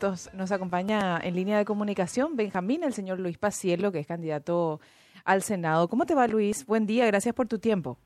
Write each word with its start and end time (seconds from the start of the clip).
Nos 0.00 0.52
acompaña 0.52 1.18
en 1.18 1.34
línea 1.34 1.58
de 1.58 1.64
comunicación 1.64 2.36
Benjamín, 2.36 2.84
el 2.84 2.92
señor 2.92 3.18
Luis 3.18 3.36
Pacielo, 3.36 3.90
que 3.90 3.98
es 3.98 4.06
candidato 4.06 4.80
al 5.24 5.42
Senado. 5.42 5.88
¿Cómo 5.88 6.06
te 6.06 6.14
va, 6.14 6.28
Luis? 6.28 6.64
Buen 6.66 6.86
día, 6.86 7.06
gracias 7.06 7.34
por 7.34 7.48
tu 7.48 7.58
tiempo. 7.58 7.98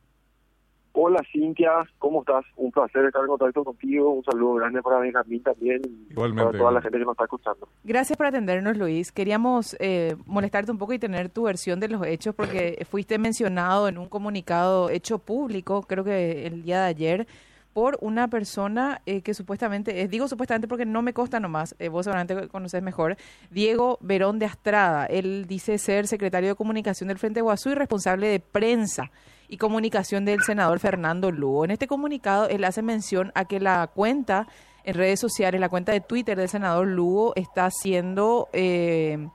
Hola, 0.94 1.22
Cintia, 1.30 1.70
¿cómo 1.98 2.20
estás? 2.20 2.44
Un 2.56 2.70
placer 2.70 3.04
estar 3.04 3.22
en 3.22 3.28
contacto 3.28 3.64
contigo. 3.64 4.10
Un 4.10 4.24
saludo 4.24 4.54
grande 4.54 4.82
para 4.82 4.98
Benjamín 4.98 5.42
también 5.42 5.80
y 5.84 6.14
para 6.14 6.50
toda 6.52 6.72
la 6.72 6.82
gente 6.82 6.98
que 6.98 7.04
nos 7.04 7.12
está 7.12 7.24
escuchando. 7.24 7.68
Gracias 7.84 8.16
por 8.16 8.26
atendernos, 8.26 8.76
Luis. 8.76 9.12
Queríamos 9.12 9.76
eh, 9.80 10.16
molestarte 10.26 10.70
un 10.70 10.78
poco 10.78 10.92
y 10.92 10.98
tener 10.98 11.28
tu 11.28 11.44
versión 11.44 11.80
de 11.80 11.88
los 11.88 12.06
hechos 12.06 12.34
porque 12.34 12.86
fuiste 12.90 13.18
mencionado 13.18 13.88
en 13.88 13.98
un 13.98 14.08
comunicado 14.08 14.90
hecho 14.90 15.18
público, 15.18 15.82
creo 15.82 16.04
que 16.04 16.46
el 16.46 16.62
día 16.62 16.82
de 16.82 16.88
ayer, 16.88 17.26
por 17.72 17.98
una 18.00 18.28
persona 18.28 19.00
eh, 19.06 19.22
que 19.22 19.34
supuestamente, 19.34 20.06
digo 20.08 20.28
supuestamente 20.28 20.68
porque 20.68 20.84
no 20.84 21.02
me 21.02 21.12
consta 21.12 21.40
nomás, 21.40 21.74
eh, 21.78 21.88
vos 21.88 22.04
seguramente 22.04 22.48
conoces 22.48 22.82
mejor, 22.82 23.16
Diego 23.50 23.98
Verón 24.00 24.38
de 24.38 24.46
Astrada. 24.46 25.06
Él 25.06 25.46
dice 25.48 25.78
ser 25.78 26.06
secretario 26.06 26.50
de 26.50 26.54
comunicación 26.54 27.08
del 27.08 27.18
Frente 27.18 27.40
Guazú 27.40 27.70
y 27.70 27.74
responsable 27.74 28.28
de 28.28 28.40
prensa 28.40 29.10
y 29.48 29.56
comunicación 29.56 30.24
del 30.24 30.42
senador 30.42 30.78
Fernando 30.78 31.30
Lugo. 31.30 31.64
En 31.64 31.70
este 31.70 31.86
comunicado 31.86 32.48
él 32.48 32.64
hace 32.64 32.82
mención 32.82 33.32
a 33.34 33.44
que 33.44 33.60
la 33.60 33.86
cuenta 33.86 34.46
en 34.84 34.94
redes 34.94 35.20
sociales, 35.20 35.60
la 35.60 35.68
cuenta 35.68 35.92
de 35.92 36.00
Twitter 36.00 36.36
del 36.36 36.48
senador 36.48 36.86
Lugo 36.86 37.34
está 37.36 37.70
siendo 37.70 38.48
eh, 38.52 39.28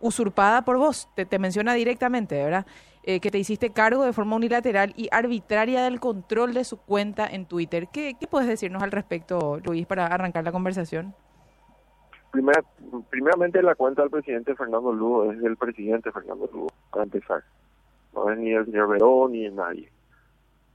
usurpada 0.00 0.62
por 0.62 0.76
vos. 0.76 1.08
Te 1.14 1.38
menciona 1.38 1.74
directamente, 1.74 2.42
¿verdad? 2.42 2.66
Eh, 3.02 3.18
que 3.20 3.30
te 3.30 3.38
hiciste 3.38 3.70
cargo 3.70 4.04
de 4.04 4.12
forma 4.12 4.36
unilateral 4.36 4.92
y 4.94 5.08
arbitraria 5.10 5.82
del 5.82 6.00
control 6.00 6.52
de 6.52 6.64
su 6.64 6.76
cuenta 6.76 7.26
en 7.26 7.46
Twitter. 7.46 7.88
¿Qué, 7.88 8.14
qué 8.20 8.26
puedes 8.26 8.46
decirnos 8.46 8.82
al 8.82 8.90
respecto, 8.90 9.58
Luis, 9.64 9.86
para 9.86 10.06
arrancar 10.06 10.44
la 10.44 10.52
conversación? 10.52 11.14
Primera, 12.30 12.62
primeramente, 13.08 13.62
la 13.62 13.74
cuenta 13.74 14.02
del 14.02 14.10
presidente 14.10 14.54
Fernando 14.54 14.92
Lugo 14.92 15.32
es 15.32 15.40
del 15.40 15.56
presidente 15.56 16.12
Fernando 16.12 16.48
Lugo, 16.52 16.68
para 16.90 17.04
empezar. 17.04 17.42
No 18.14 18.30
es 18.30 18.38
ni 18.38 18.52
el 18.52 18.66
señor 18.66 18.88
Verón 18.90 19.32
ni 19.32 19.48
nadie. 19.48 19.90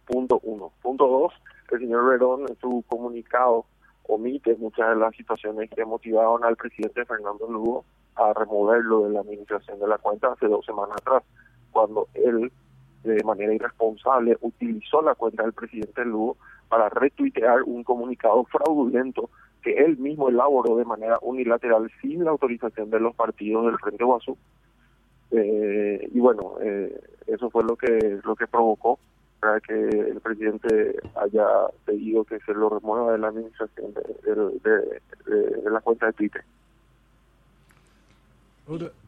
Punto 0.08 0.40
uno. 0.44 0.72
Punto 0.82 1.08
dos, 1.08 1.34
el 1.72 1.80
señor 1.80 2.10
Verón 2.10 2.46
en 2.50 2.60
su 2.60 2.84
comunicado 2.88 3.66
omite 4.08 4.56
muchas 4.58 4.90
de 4.90 4.96
las 4.96 5.16
situaciones 5.16 5.70
que 5.70 5.86
motivaron 5.86 6.44
al 6.44 6.56
presidente 6.56 7.06
Fernando 7.06 7.48
Lugo 7.48 7.86
a 8.16 8.34
removerlo 8.34 9.04
de 9.04 9.12
la 9.12 9.20
administración 9.20 9.80
de 9.80 9.88
la 9.88 10.00
cuenta 10.00 10.32
hace 10.32 10.48
dos 10.48 10.66
semanas 10.66 10.98
atrás 11.02 11.24
cuando 11.76 12.08
él 12.14 12.54
de 13.04 13.22
manera 13.26 13.54
irresponsable 13.54 14.38
utilizó 14.40 15.02
la 15.02 15.14
cuenta 15.14 15.44
del 15.44 15.52
presidente 15.52 16.06
Lugo 16.06 16.38
para 16.70 16.88
retuitear 16.88 17.64
un 17.64 17.84
comunicado 17.84 18.46
fraudulento 18.46 19.30
que 19.62 19.74
él 19.74 19.98
mismo 19.98 20.30
elaboró 20.30 20.78
de 20.78 20.86
manera 20.86 21.20
unilateral 21.22 21.92
sin 22.02 22.24
la 22.24 22.32
autorización 22.32 22.90
de 22.92 23.02
los 23.02 23.14
partidos 23.14 23.66
del 23.66 23.78
Frente 23.78 24.06
Guazú. 24.06 24.38
Eh, 25.32 26.10
y 26.14 26.20
bueno, 26.22 26.54
eh, 26.62 26.98
eso 27.28 27.50
fue 27.50 27.66
lo 27.66 27.76
que 27.76 28.22
lo 28.24 28.38
que 28.38 28.48
provocó 28.48 28.98
para 29.42 29.60
que 29.60 29.74
el 29.74 30.22
presidente 30.22 30.96
haya 31.16 31.46
pedido 31.84 32.24
que 32.24 32.40
se 32.40 32.54
lo 32.54 32.70
remueva 32.70 33.12
de 33.12 33.18
la 33.18 33.28
administración 33.28 33.94
de, 33.94 35.70
la 35.70 35.82
cuenta 35.82 36.06
de 36.06 36.14
Twitter. 36.14 36.44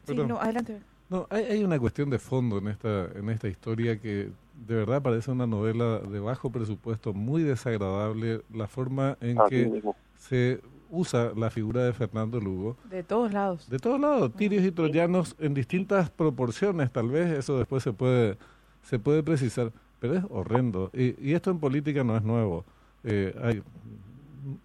sí, 0.05 0.15
no, 0.17 0.37
adelante. 0.37 0.81
No, 1.09 1.25
hay, 1.29 1.63
una 1.63 1.79
cuestión 1.79 2.09
de 2.09 2.19
fondo 2.19 2.57
en 2.57 2.67
esta, 2.67 3.07
en 3.15 3.29
esta 3.29 3.47
historia 3.47 3.99
que 3.99 4.29
de 4.67 4.75
verdad 4.75 5.01
parece 5.01 5.31
una 5.31 5.47
novela 5.47 5.99
de 5.99 6.19
bajo 6.19 6.51
presupuesto, 6.51 7.13
muy 7.13 7.43
desagradable, 7.43 8.41
la 8.53 8.67
forma 8.67 9.17
en 9.21 9.37
que 9.49 9.81
se 10.17 10.59
usa 10.89 11.31
la 11.35 11.49
figura 11.49 11.83
de 11.83 11.93
Fernando 11.93 12.39
Lugo. 12.39 12.75
De 12.89 13.03
todos 13.03 13.31
lados. 13.31 13.69
De 13.69 13.79
todos 13.79 13.99
lados, 13.99 14.33
tirios 14.33 14.65
y 14.65 14.71
troyanos 14.71 15.35
en 15.39 15.53
distintas 15.53 16.09
proporciones, 16.09 16.91
tal 16.91 17.09
vez 17.09 17.31
eso 17.31 17.57
después 17.57 17.83
se 17.83 17.93
puede, 17.93 18.37
se 18.83 18.99
puede 18.99 19.23
precisar, 19.23 19.71
pero 19.99 20.15
es 20.15 20.23
horrendo. 20.29 20.89
Y, 20.93 21.15
y 21.25 21.33
esto 21.33 21.51
en 21.51 21.59
política 21.59 22.03
no 22.03 22.17
es 22.17 22.23
nuevo. 22.23 22.65
Eh, 23.03 23.33
hay 23.41 23.63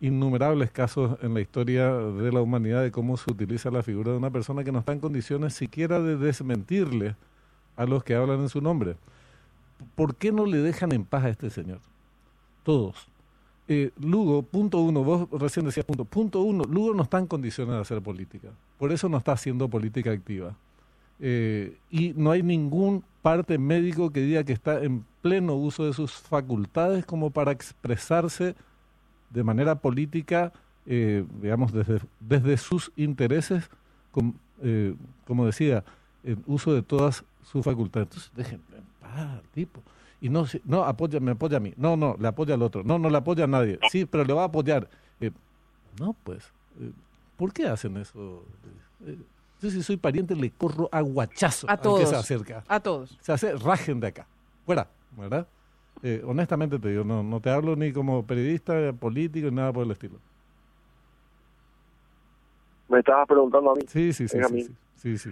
innumerables 0.00 0.70
casos 0.70 1.18
en 1.22 1.34
la 1.34 1.40
historia 1.40 1.92
de 1.92 2.32
la 2.32 2.40
humanidad 2.40 2.82
de 2.82 2.90
cómo 2.90 3.16
se 3.16 3.30
utiliza 3.30 3.70
la 3.70 3.82
figura 3.82 4.12
de 4.12 4.18
una 4.18 4.30
persona 4.30 4.64
que 4.64 4.72
no 4.72 4.80
está 4.80 4.92
en 4.92 5.00
condiciones 5.00 5.54
siquiera 5.54 6.00
de 6.00 6.16
desmentirle 6.16 7.16
a 7.76 7.86
los 7.86 8.04
que 8.04 8.14
hablan 8.14 8.40
en 8.40 8.48
su 8.48 8.60
nombre. 8.60 8.96
¿Por 9.94 10.14
qué 10.16 10.32
no 10.32 10.46
le 10.46 10.58
dejan 10.58 10.92
en 10.92 11.04
paz 11.04 11.24
a 11.24 11.28
este 11.30 11.50
señor? 11.50 11.80
Todos. 12.62 13.08
Eh, 13.68 13.90
Lugo, 14.00 14.42
punto 14.42 14.80
uno, 14.80 15.04
vos 15.04 15.28
recién 15.30 15.64
decías 15.64 15.86
punto, 15.86 16.04
punto 16.04 16.42
uno, 16.42 16.64
Lugo 16.64 16.94
no 16.94 17.02
está 17.02 17.18
en 17.18 17.26
condiciones 17.26 17.74
de 17.74 17.80
hacer 17.80 18.02
política, 18.02 18.48
por 18.76 18.92
eso 18.92 19.08
no 19.08 19.18
está 19.18 19.32
haciendo 19.32 19.68
política 19.68 20.10
activa. 20.10 20.54
Eh, 21.20 21.76
y 21.90 22.12
no 22.16 22.32
hay 22.32 22.42
ningún 22.42 23.04
parte 23.22 23.56
médico 23.56 24.10
que 24.10 24.20
diga 24.20 24.42
que 24.42 24.52
está 24.52 24.82
en 24.82 25.04
pleno 25.22 25.54
uso 25.54 25.86
de 25.86 25.92
sus 25.92 26.12
facultades 26.12 27.06
como 27.06 27.30
para 27.30 27.52
expresarse 27.52 28.56
de 29.32 29.42
manera 29.42 29.76
política, 29.76 30.52
eh, 30.86 31.24
digamos, 31.40 31.72
desde, 31.72 32.00
desde 32.20 32.56
sus 32.56 32.92
intereses, 32.96 33.70
eh, 34.62 34.94
como 35.26 35.46
decía, 35.46 35.84
en 36.22 36.42
uso 36.46 36.74
de 36.74 36.82
todas 36.82 37.24
sus 37.44 37.64
facultades. 37.64 38.08
Entonces, 38.08 38.32
déjenme 38.34 38.64
en 38.76 38.84
paz, 39.00 39.42
tipo. 39.52 39.80
Y 40.20 40.28
no, 40.28 40.46
no, 40.64 40.84
apoya, 40.84 41.18
me 41.18 41.32
apoya 41.32 41.56
a 41.56 41.60
mí. 41.60 41.74
No, 41.76 41.96
no, 41.96 42.16
le 42.18 42.28
apoya 42.28 42.54
al 42.54 42.62
otro. 42.62 42.84
No, 42.84 42.98
no 42.98 43.10
le 43.10 43.16
apoya 43.16 43.44
a 43.44 43.48
nadie. 43.48 43.78
Sí, 43.90 44.04
pero 44.04 44.24
le 44.24 44.32
va 44.32 44.42
a 44.42 44.46
apoyar. 44.46 44.88
Eh, 45.20 45.32
no, 45.98 46.14
pues, 46.24 46.44
¿por 47.36 47.52
qué 47.52 47.66
hacen 47.66 47.96
eso? 47.96 48.44
yo 49.60 49.70
si 49.70 49.82
soy 49.82 49.96
pariente 49.96 50.34
le 50.34 50.50
corro 50.50 50.88
aguachazo 50.90 51.70
a 51.70 51.76
todos, 51.76 52.00
que 52.00 52.06
se 52.06 52.16
acerca. 52.16 52.64
A 52.68 52.80
todos. 52.80 53.16
Se 53.20 53.32
hace 53.32 53.56
rajen 53.56 54.00
de 54.00 54.08
acá. 54.08 54.26
Fuera, 54.64 54.88
¿verdad? 55.16 55.46
Eh, 56.02 56.20
honestamente 56.26 56.78
te 56.78 56.88
digo, 56.88 57.04
no, 57.04 57.22
no 57.22 57.40
te 57.40 57.50
hablo 57.50 57.76
ni 57.76 57.92
como 57.92 58.26
periodista, 58.26 58.92
político, 58.92 59.48
ni 59.48 59.56
nada 59.56 59.72
por 59.72 59.84
el 59.84 59.92
estilo. 59.92 60.14
Me 62.88 62.98
estabas 62.98 63.26
preguntando 63.28 63.70
a 63.70 63.74
mí. 63.74 63.82
Sí, 63.86 64.12
sí, 64.12 64.28
sí. 64.28 64.38
Sí, 64.96 65.18
sí, 65.18 65.30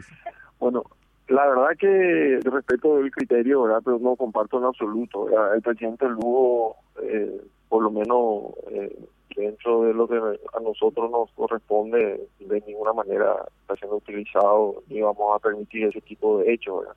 Bueno, 0.59 0.82
la 1.28 1.47
verdad 1.47 1.76
que 1.78 2.41
respeto 2.42 2.98
el 2.98 3.10
criterio, 3.10 3.62
¿verdad? 3.62 3.82
Pero 3.84 3.98
no 3.98 4.16
comparto 4.16 4.59
en 4.59 4.64
absoluto. 4.64 5.28
El 5.54 5.62
presidente 5.62 6.09
Lugo, 6.09 6.76
eh, 7.03 7.41
por 7.69 7.82
lo 7.82 7.91
menos 7.91 8.54
eh, 8.70 8.97
dentro 9.36 9.82
de 9.82 9.94
lo 9.94 10.09
que 10.09 10.16
a 10.16 10.60
nosotros 10.60 11.10
nos 11.10 11.30
corresponde, 11.32 12.26
de 12.41 12.60
ninguna 12.66 12.92
manera 12.92 13.44
está 13.60 13.76
siendo 13.76 13.97
utilizado 13.97 14.82
ni 14.88 15.00
vamos 15.00 15.36
a 15.36 15.38
permitir 15.38 15.84
ese 15.86 16.00
tipo 16.00 16.38
de 16.38 16.53
hechos, 16.53 16.80
¿verdad? 16.80 16.97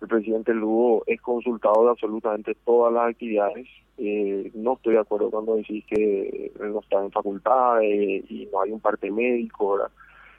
El 0.00 0.08
presidente 0.08 0.52
Lugo 0.52 1.02
es 1.06 1.20
consultado 1.20 1.84
de 1.84 1.90
absolutamente 1.90 2.56
todas 2.64 2.92
las 2.92 3.10
actividades. 3.10 3.66
Eh, 3.98 4.50
no 4.54 4.74
estoy 4.74 4.94
de 4.94 5.00
acuerdo 5.00 5.30
cuando 5.30 5.56
decís 5.56 5.84
que 5.86 6.52
no 6.60 6.80
está 6.80 7.02
en 7.02 7.10
facultad 7.10 7.80
y 7.80 8.48
no 8.52 8.60
hay 8.60 8.72
un 8.72 8.80
parte 8.80 9.10
médico. 9.10 9.72
¿verdad? 9.72 9.90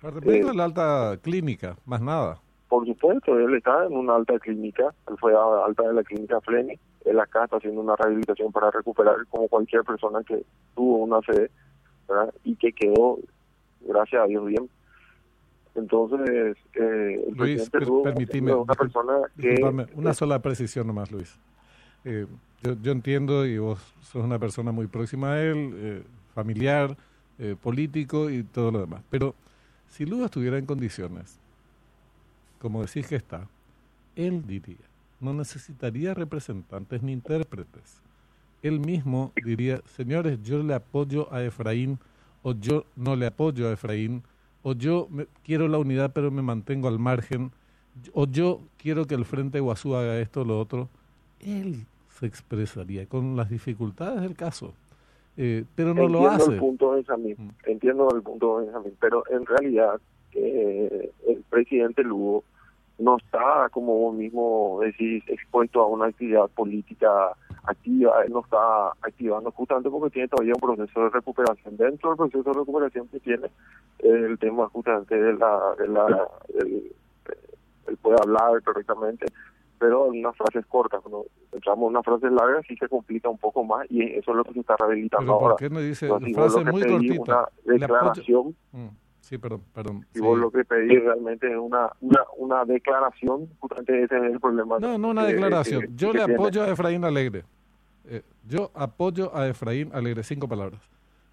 Parte 0.02 0.22
médico 0.26 0.52
eh, 0.52 0.56
la 0.56 0.66
alta 0.66 1.18
clínica, 1.22 1.76
más 1.86 2.02
nada. 2.02 2.40
Por 2.70 2.86
supuesto, 2.86 3.38
él 3.40 3.56
está 3.56 3.86
en 3.86 3.96
una 3.96 4.16
alta 4.16 4.38
clínica, 4.40 4.94
él 5.10 5.16
fue 5.20 5.34
a 5.34 5.66
alta 5.66 5.84
de 5.88 5.94
la 5.94 6.04
clínica 6.04 6.42
Fleni, 6.42 6.78
él 7.06 7.20
acá 7.20 7.46
está 7.46 7.58
haciendo 7.58 7.80
una 7.80 7.96
rehabilitación 7.96 8.52
para 8.52 8.70
recuperar 8.72 9.16
como 9.30 9.48
cualquier 9.48 9.84
persona 9.84 10.22
que 10.24 10.44
tuvo 10.76 10.98
una 10.98 11.22
sede 11.22 11.50
y 12.44 12.56
que 12.58 12.74
quedó, 12.74 13.20
gracias 13.82 14.22
a 14.22 14.28
Dios, 14.28 14.46
bien. 14.46 14.70
Entonces, 15.78 16.58
eh, 16.74 17.26
el 17.28 17.36
Luis, 17.36 17.70
permitime, 18.04 18.54
una 18.54 18.74
persona 18.74 19.14
que... 19.40 19.88
una 19.94 20.14
sola 20.14 20.42
precisión 20.42 20.88
nomás, 20.88 21.12
Luis. 21.12 21.38
Eh, 22.04 22.26
yo, 22.64 22.76
yo, 22.82 22.92
entiendo 22.92 23.46
y 23.46 23.60
vos 23.60 23.80
sos 24.02 24.24
una 24.24 24.40
persona 24.40 24.72
muy 24.72 24.88
próxima 24.88 25.34
a 25.34 25.42
él, 25.44 25.74
eh, 25.76 26.04
familiar, 26.34 26.98
eh, 27.38 27.56
político 27.62 28.32
y 28.32 28.42
todo 28.42 28.72
lo 28.72 28.80
demás. 28.80 29.04
Pero 29.12 29.36
si 29.88 30.06
Lugo 30.06 30.26
estuviera 30.26 30.58
en 30.58 30.66
condiciones, 30.66 31.40
como 32.60 32.82
decís 32.82 33.06
que 33.06 33.16
está, 33.16 33.48
él 34.16 34.46
diría, 34.48 34.78
no 35.20 35.34
necesitaría 35.34 36.16
representantes 36.16 37.04
ni 37.04 37.12
intérpretes. 37.12 38.02
Él 38.64 38.80
mismo 38.80 39.32
diría, 39.44 39.82
señores, 39.96 40.42
yo 40.42 40.64
le 40.64 40.74
apoyo 40.74 41.32
a 41.32 41.44
Efraín 41.44 42.00
o 42.42 42.54
yo 42.54 42.86
no 42.96 43.16
le 43.16 43.28
apoyo 43.28 43.68
a 43.68 43.74
Efraín 43.74 44.24
o 44.64 44.74
yo 44.74 45.08
quiero 45.44 45.68
la 45.68 45.78
unidad 45.78 46.12
pero 46.14 46.32
me 46.32 46.42
mantengo 46.42 46.88
al 46.88 47.00
margen, 47.00 47.52
o 48.14 48.28
yo 48.28 48.62
quiero 48.78 49.06
que 49.06 49.16
el 49.16 49.26
Frente 49.26 49.60
Guazú 49.60 49.96
haga 49.96 50.20
esto 50.20 50.42
o 50.42 50.46
lo 50.46 50.60
otro, 50.60 50.90
él 51.40 51.86
se 52.10 52.26
expresaría 52.26 53.06
con 53.06 53.36
las 53.36 53.50
dificultades 53.50 54.22
del 54.22 54.36
caso. 54.36 54.74
Eh, 55.36 55.66
pero 55.76 55.94
no 55.94 56.08
lo 56.08 56.28
hace. 56.28 56.54
El 56.54 56.60
punto 56.60 56.92
Benjamín, 56.92 57.36
mm. 57.38 57.70
Entiendo 57.70 58.10
el 58.14 58.24
punto 58.24 58.60
de 58.60 58.66
Benjamín, 58.66 58.94
pero 59.00 59.24
en 59.30 59.46
realidad 59.46 60.00
eh, 60.34 61.12
el 61.28 61.44
presidente 61.50 62.04
Lugo 62.04 62.44
no 63.00 63.18
está, 63.18 63.70
como 63.72 63.96
vos 63.98 64.16
mismo 64.16 64.80
decís, 64.82 65.24
expuesto 65.28 65.82
a 65.82 65.88
una 65.88 66.06
actividad 66.08 66.48
política 66.50 67.32
activa, 67.64 68.24
él 68.26 68.32
no 68.32 68.40
está 68.40 68.90
activando 69.02 69.52
justamente 69.52 69.90
porque 69.90 70.14
tiene 70.14 70.28
todavía 70.30 70.54
un 70.56 70.76
proceso 70.76 71.04
de 71.04 71.10
recuperación. 71.10 71.78
Dentro 71.78 72.10
del 72.10 72.18
proceso 72.18 72.44
de 72.44 72.60
recuperación 72.60 73.08
que 73.10 73.20
tiene, 73.20 73.48
el 74.00 74.40
tema 74.40 74.68
justamente 74.70 75.16
de 75.16 75.34
la, 75.34 75.76
de 75.78 75.88
la 75.88 76.28
el, 76.60 76.92
él 77.88 77.98
puede 77.98 78.18
hablar 78.22 78.62
correctamente, 78.64 79.26
pero 79.80 80.12
en 80.12 80.20
unas 80.20 80.36
frases 80.36 80.66
cortas, 80.66 81.02
cuando 81.02 81.26
entramos 81.52 81.84
en 81.84 81.90
una 81.90 82.04
frase 82.04 82.30
larga 82.30 82.62
sí 82.68 82.76
se 82.78 82.88
complica 82.88 83.30
un 83.30 83.38
poco 83.38 83.64
más 83.64 83.86
y 83.90 84.02
eso 84.04 84.32
es 84.32 84.38
lo 84.38 84.44
que 84.44 84.54
se 84.54 84.60
está 84.62 84.76
rehabilitando 84.78 85.26
¿Pero 85.26 85.34
ahora. 85.34 85.56
¿Por 85.56 85.60
qué 85.60 85.70
me 85.70 85.82
dice 85.82 86.08
Entonces, 86.08 86.36
frase 86.36 86.72
muy 86.72 86.84
cortita? 86.84 87.50
Una 87.66 87.78
declaración, 87.78 88.56
Mm, 88.72 88.88
Sí, 89.28 89.38
perdón, 89.38 89.62
perdón. 89.74 90.06
y 90.14 90.20
sí. 90.20 90.22
vos 90.22 90.40
lo 90.40 90.50
que 90.50 90.64
pedí 90.64 90.98
realmente 91.00 91.52
es 91.52 91.58
una, 91.58 91.92
una, 92.00 92.22
una 92.38 92.64
declaración, 92.64 93.50
justamente 93.60 94.04
ese 94.04 94.16
es 94.16 94.24
el 94.34 94.40
problema. 94.40 94.80
No, 94.80 94.98
no 94.98 95.10
una 95.10 95.26
que- 95.28 95.34
declaración. 95.34 95.82
que- 95.82 95.88
Yo 95.96 96.12
que 96.14 96.20
le 96.20 96.24
tiene. 96.26 96.34
apoyo 96.36 96.64
a 96.64 96.70
Efraín 96.70 97.04
Alegre. 97.04 97.44
Eh, 98.06 98.22
yo 98.48 98.72
apoyo 98.74 99.36
a 99.36 99.46
Efraín 99.50 99.92
Alegre. 99.94 100.24
Cinco 100.24 100.48
palabras. 100.48 100.80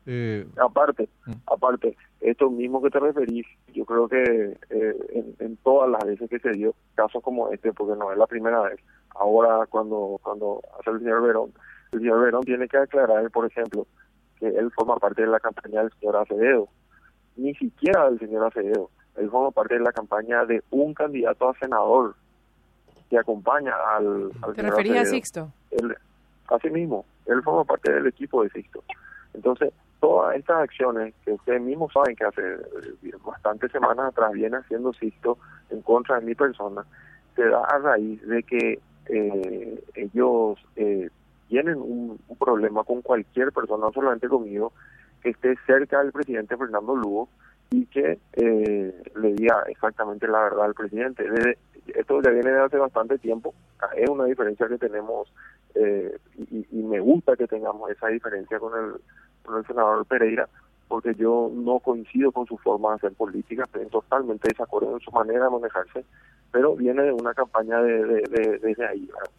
Eh, 0.06 0.44
Aparte, 0.60 1.08
Mm. 1.24 1.32
aparte, 1.46 1.96
esto 2.20 2.50
mismo 2.50 2.82
que 2.82 2.90
te 2.90 2.98
referís, 2.98 3.46
yo 3.72 3.84
creo 3.84 4.08
que 4.08 4.58
eh, 4.70 4.96
en, 5.10 5.36
en 5.38 5.56
todas 5.58 5.88
las 5.88 6.04
veces 6.04 6.28
que 6.28 6.40
se 6.40 6.50
dio 6.50 6.74
casos 6.96 7.22
como 7.22 7.48
este, 7.50 7.72
porque 7.72 7.96
no 7.96 8.10
es 8.10 8.18
la 8.18 8.26
primera 8.26 8.60
vez, 8.62 8.80
ahora 9.10 9.66
cuando 9.70 10.18
cuando 10.22 10.60
hace 10.80 10.90
el 10.90 10.98
señor 10.98 11.22
Verón, 11.22 11.52
el 11.92 12.00
señor 12.00 12.20
Verón 12.24 12.42
tiene 12.42 12.66
que 12.66 12.76
aclarar, 12.76 13.30
por 13.30 13.46
ejemplo, 13.46 13.86
que 14.40 14.48
él 14.48 14.70
forma 14.72 14.96
parte 14.96 15.22
de 15.22 15.28
la 15.28 15.38
campaña 15.38 15.82
del 15.84 15.92
señor 16.00 16.16
Acevedo, 16.16 16.68
ni 17.36 17.54
siquiera 17.54 18.10
del 18.10 18.18
señor 18.18 18.46
Acevedo, 18.46 18.90
él 19.16 19.30
forma 19.30 19.50
parte 19.50 19.74
de 19.74 19.80
la 19.80 19.92
campaña 19.92 20.44
de 20.44 20.62
un 20.70 20.94
candidato 20.94 21.48
a 21.48 21.54
senador 21.58 22.14
que 23.10 23.18
acompaña 23.18 23.72
al, 23.96 24.30
al 24.42 24.54
¿Te 24.54 24.62
señor 24.62 24.76
referías 24.76 25.08
a 25.08 25.10
Sixto? 25.10 25.52
él, 25.70 25.96
así 26.48 26.70
mismo, 26.70 27.04
él 27.26 27.42
forma 27.42 27.64
parte 27.64 27.92
del 27.92 28.06
equipo 28.06 28.42
de 28.42 28.50
Sixto. 28.50 28.82
Entonces, 29.34 29.72
todas 30.00 30.36
estas 30.36 30.58
acciones 30.58 31.14
que 31.24 31.32
ustedes 31.32 31.62
mismos 31.62 31.92
saben 31.92 32.16
que 32.16 32.24
hace 32.24 32.42
eh, 32.42 33.12
bastantes 33.24 33.72
semanas 33.72 34.06
atrás 34.08 34.32
viene 34.32 34.56
haciendo 34.56 34.92
Sixto 34.92 35.38
en 35.70 35.80
contra 35.82 36.18
de 36.18 36.26
mi 36.26 36.34
persona, 36.34 36.84
se 37.36 37.44
da 37.44 37.64
a 37.64 37.78
raíz 37.78 38.20
de 38.26 38.42
que 38.42 38.80
eh, 39.06 39.84
ellos 39.94 40.58
eh, 40.76 41.10
tienen 41.48 41.76
un, 41.76 42.18
un 42.26 42.36
problema 42.36 42.84
con 42.84 43.02
cualquier 43.02 43.52
persona, 43.52 43.86
no 43.86 43.92
solamente 43.92 44.28
conmigo, 44.28 44.72
esté 45.30 45.56
cerca 45.66 46.02
del 46.02 46.12
presidente 46.12 46.56
Fernando 46.56 46.94
Lugo 46.94 47.28
y 47.70 47.86
que 47.86 48.18
eh, 48.34 49.02
le 49.16 49.32
diga 49.34 49.62
exactamente 49.68 50.26
la 50.28 50.42
verdad 50.44 50.64
al 50.66 50.74
presidente. 50.74 51.28
Desde- 51.28 51.58
esto 51.94 52.22
ya 52.22 52.30
viene 52.30 52.50
de 52.50 52.60
hace 52.60 52.78
bastante 52.78 53.18
tiempo, 53.18 53.52
es 53.96 54.08
una 54.08 54.24
diferencia 54.24 54.66
que 54.68 54.78
tenemos 54.78 55.30
eh, 55.74 56.16
y, 56.38 56.66
y 56.70 56.82
me 56.82 56.98
gusta 57.00 57.36
que 57.36 57.46
tengamos 57.46 57.90
esa 57.90 58.08
diferencia 58.08 58.58
con 58.58 58.72
el, 58.82 58.94
con 59.44 59.58
el 59.58 59.66
senador 59.66 60.06
Pereira, 60.06 60.48
porque 60.88 61.14
yo 61.14 61.50
no 61.52 61.80
coincido 61.80 62.32
con 62.32 62.46
su 62.46 62.56
forma 62.58 62.90
de 62.90 62.94
hacer 62.96 63.12
política, 63.12 63.64
estoy 63.64 63.86
totalmente 63.86 64.48
de 64.48 64.52
desacuerdo 64.54 64.94
en 64.94 65.00
su 65.00 65.10
manera 65.10 65.44
de 65.44 65.50
manejarse, 65.50 66.04
pero 66.52 66.74
viene 66.76 67.02
de 67.02 67.12
una 67.12 67.34
campaña 67.34 67.82
de, 67.82 68.04
de, 68.04 68.20
de- 68.30 68.58
desde 68.60 68.86
ahí. 68.86 69.06
¿verdad? 69.06 69.30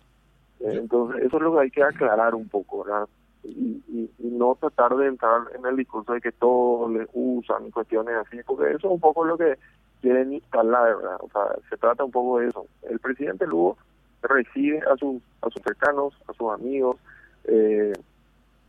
Entonces, 0.82 1.24
eso 1.24 1.38
es 1.38 1.44
lo 1.44 1.54
que 1.54 1.60
hay 1.62 1.72
que 1.72 1.84
aclarar 1.84 2.36
un 2.36 2.48
poco, 2.50 2.84
¿verdad? 2.84 3.08
Y, 3.48 3.84
y, 3.88 4.12
y 4.18 4.28
no 4.32 4.56
tratar 4.56 4.96
de 4.96 5.08
entrar 5.08 5.42
en 5.54 5.66
el 5.66 5.76
discurso 5.76 6.14
de 6.14 6.22
que 6.22 6.32
todos 6.32 6.92
le 6.92 7.08
usan 7.14 7.70
cuestiones 7.72 8.16
así, 8.16 8.38
porque 8.46 8.70
eso 8.70 8.88
es 8.88 8.94
un 8.94 9.00
poco 9.00 9.24
lo 9.24 9.38
que 9.38 9.58
quieren 10.02 10.34
instalar. 10.34 10.96
O 11.20 11.30
sea, 11.32 11.56
se 11.70 11.78
trata 11.78 12.04
un 12.04 12.12
poco 12.12 12.40
de 12.40 12.50
eso. 12.50 12.66
El 12.84 13.00
presidente 13.00 13.46
Lugo 13.46 13.78
recibe 14.22 14.80
a 14.80 14.96
sus, 14.98 15.22
a 15.42 15.50
sus 15.50 15.62
cercanos, 15.62 16.14
a 16.28 16.34
sus 16.34 16.52
amigos, 16.52 16.98
eh, 17.46 17.94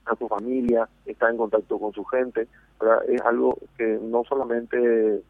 a 0.05 0.15
su 0.17 0.29
familia, 0.29 0.89
está 1.05 1.31
en 1.31 1.37
contacto 1.37 1.79
con 1.79 1.93
su 1.93 2.05
gente. 2.05 2.49
Es 3.09 3.21
algo 3.23 3.57
que 3.77 3.99
no 4.03 4.25
solamente 4.25 5.23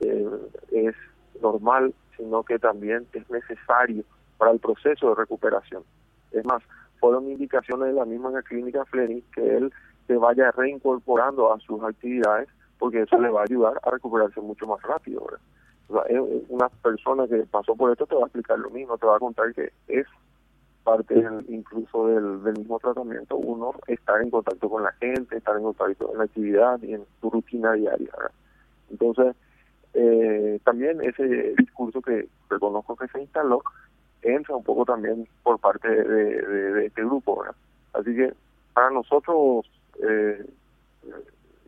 eh, 0.00 0.28
es 0.72 0.94
normal, 1.40 1.94
sino 2.16 2.42
que 2.42 2.58
también 2.58 3.06
es 3.12 3.28
necesario 3.30 4.04
para 4.38 4.52
el 4.52 4.58
proceso 4.58 5.10
de 5.10 5.14
recuperación. 5.14 5.82
Es 6.32 6.44
más, 6.44 6.62
fueron 7.00 7.30
indicaciones 7.30 7.88
de 7.88 7.94
la 7.94 8.04
misma 8.04 8.40
clínica 8.42 8.84
Fleming 8.86 9.22
que 9.34 9.56
él 9.56 9.72
se 10.06 10.16
vaya 10.16 10.50
reincorporando 10.52 11.52
a 11.52 11.58
sus 11.60 11.82
actividades 11.82 12.48
porque 12.78 13.02
eso 13.02 13.20
le 13.20 13.28
va 13.28 13.40
a 13.40 13.44
ayudar 13.44 13.80
a 13.82 13.90
recuperarse 13.90 14.40
mucho 14.40 14.66
más 14.66 14.80
rápido. 14.82 15.26
O 15.88 15.92
sea, 15.92 16.02
una 16.48 16.68
persona 16.68 17.26
que 17.26 17.44
pasó 17.50 17.74
por 17.74 17.90
esto 17.90 18.06
te 18.06 18.14
va 18.14 18.22
a 18.22 18.24
explicar 18.26 18.58
lo 18.58 18.70
mismo, 18.70 18.96
te 18.98 19.06
va 19.06 19.16
a 19.16 19.20
contar 19.20 19.52
que 19.54 19.72
es 19.88 20.06
parte 20.84 21.14
del- 21.14 21.44
incluso 21.48 22.06
del, 22.08 22.54
mismo 22.56 22.78
tratamiento 22.78 23.36
uno 23.36 23.72
estar 23.86 24.22
en 24.22 24.30
contacto 24.30 24.70
con 24.70 24.82
la 24.82 24.92
gente, 24.92 25.36
estar 25.36 25.56
en 25.56 25.64
contacto 25.64 26.10
en 26.12 26.18
la 26.18 26.24
actividad 26.24 26.80
y 26.82 26.94
en 26.94 27.04
tu 27.20 27.30
rutina 27.30 27.72
diaria. 27.72 28.12
Entonces, 28.90 29.36
eh, 29.94 30.60
también 30.64 31.02
ese 31.02 31.54
discurso 31.58 32.00
que 32.00 32.28
reconozco 32.48 32.96
que 32.96 33.08
se 33.08 33.20
instaló 33.20 33.62
entra 34.22 34.56
un 34.56 34.64
poco 34.64 34.84
también 34.84 35.28
por 35.42 35.58
parte 35.58 35.88
de, 35.88 36.86
este 36.86 37.04
grupo. 37.04 37.44
Así 37.92 38.14
que 38.14 38.32
para 38.72 38.90
nosotros, 38.90 39.70
eh, 40.02 40.44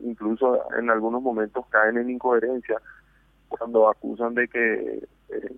incluso 0.02 0.61
en 0.79 0.91
algunos 0.91 1.23
momentos 1.23 1.67
caen 1.70 1.99
en 1.99 2.11
incoherencia 2.11 2.81
cuando 3.49 3.88
acusan 3.88 4.35
de 4.35 4.49
que 4.49 5.08
eh, 5.29 5.56